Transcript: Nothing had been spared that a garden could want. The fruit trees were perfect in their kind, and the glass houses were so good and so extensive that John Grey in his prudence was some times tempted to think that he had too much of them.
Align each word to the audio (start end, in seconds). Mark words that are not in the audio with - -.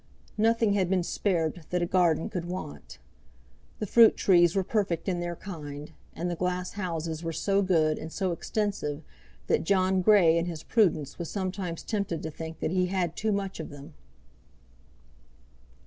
Nothing 0.39 0.73
had 0.73 0.89
been 0.89 1.03
spared 1.03 1.63
that 1.69 1.83
a 1.83 1.85
garden 1.85 2.27
could 2.27 2.45
want. 2.45 2.97
The 3.77 3.85
fruit 3.85 4.17
trees 4.17 4.55
were 4.55 4.63
perfect 4.63 5.07
in 5.07 5.19
their 5.19 5.35
kind, 5.35 5.91
and 6.15 6.27
the 6.27 6.35
glass 6.35 6.71
houses 6.71 7.23
were 7.23 7.31
so 7.31 7.61
good 7.61 7.99
and 7.99 8.11
so 8.11 8.31
extensive 8.31 9.03
that 9.45 9.63
John 9.63 10.01
Grey 10.01 10.39
in 10.39 10.47
his 10.47 10.63
prudence 10.63 11.19
was 11.19 11.29
some 11.29 11.51
times 11.51 11.83
tempted 11.83 12.23
to 12.23 12.31
think 12.31 12.61
that 12.61 12.71
he 12.71 12.87
had 12.87 13.15
too 13.15 13.31
much 13.31 13.59
of 13.59 13.69
them. 13.69 13.93